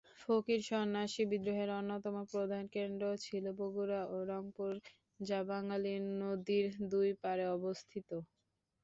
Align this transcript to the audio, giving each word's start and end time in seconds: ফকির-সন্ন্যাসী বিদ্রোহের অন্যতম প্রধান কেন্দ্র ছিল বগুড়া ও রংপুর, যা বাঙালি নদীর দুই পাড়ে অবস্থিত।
ফকির-সন্ন্যাসী 0.21 1.23
বিদ্রোহের 1.31 1.69
অন্যতম 1.79 2.15
প্রধান 2.31 2.63
কেন্দ্র 2.75 3.03
ছিল 3.25 3.45
বগুড়া 3.59 4.01
ও 4.07 4.27
রংপুর, 4.29 4.71
যা 5.19 5.39
বাঙালি 5.47 5.93
নদীর 6.21 6.65
দুই 6.91 7.09
পাড়ে 7.21 7.45
অবস্থিত। 7.57 8.09